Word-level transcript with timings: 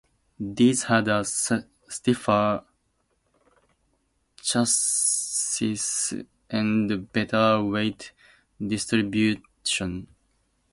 These 0.39 0.85
had 0.85 1.07
a 1.09 1.23
stiffer 1.23 2.63
chassis 4.41 6.25
and 6.49 7.13
better 7.13 7.63
weight 7.63 8.11
distribution. 8.59 10.07